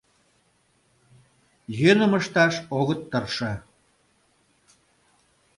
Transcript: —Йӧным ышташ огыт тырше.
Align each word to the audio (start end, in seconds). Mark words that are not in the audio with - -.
—Йӧным 1.79 2.13
ышташ 2.19 2.55
огыт 2.79 3.01
тырше. 3.11 3.53